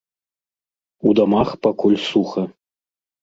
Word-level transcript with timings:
У 1.09 1.11
дамах 1.19 1.49
пакуль 1.67 1.99
суха. 2.07 2.43